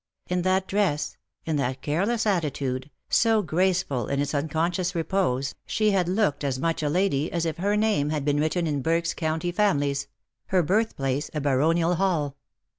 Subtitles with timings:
[0.25, 1.15] In that dress,
[1.45, 6.81] in that careless attitude, so graceful in its unconscious repose, she had looked as much
[6.81, 10.07] a lady as if her name had been written in Burke's" County Families,"
[10.47, 12.35] her birthplace a baronial hall.